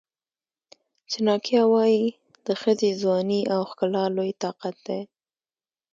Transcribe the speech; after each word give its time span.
چناکیا 1.11 1.63
وایي 1.73 2.05
د 2.47 2.47
ښځې 2.61 2.89
ځواني 3.01 3.41
او 3.53 3.59
ښکلا 3.69 4.03
لوی 4.15 4.31
طاقت 4.43 4.75
دی. 4.87 5.01